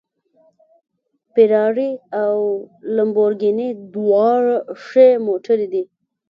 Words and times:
فېراري 1.33 1.91
او 2.23 2.35
لمبورګیني 2.95 3.67
دواړه 3.93 4.57
ښې 4.85 5.07
موټرې 5.25 5.67
دي 5.73 5.83